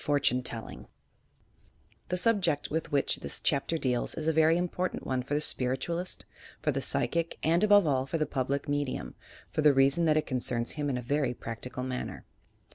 FORTUNE 0.03 0.41
TELLING 0.41 0.87
The 2.09 2.17
subject 2.17 2.71
with 2.71 2.91
which 2.91 3.17
this 3.17 3.39
chapter 3.39 3.77
deals 3.77 4.15
is 4.15 4.27
a 4.27 4.33
very 4.33 4.57
im 4.57 4.67
portant 4.67 5.05
one 5.05 5.21
for 5.21 5.35
the 5.35 5.41
Spiritualist, 5.41 6.25
for 6.59 6.71
the 6.71 6.81
Psychic, 6.81 7.37
and 7.43 7.63
above 7.63 7.85
all 7.85 8.07
for 8.07 8.17
the 8.17 8.25
Public 8.25 8.67
Medium, 8.67 9.13
for 9.51 9.61
the 9.61 9.75
reason 9.75 10.05
that 10.05 10.17
it 10.17 10.25
concerns 10.25 10.71
him 10.71 10.89
in 10.89 10.97
a 10.97 11.03
very 11.03 11.35
practical 11.35 11.83
manner. 11.83 12.25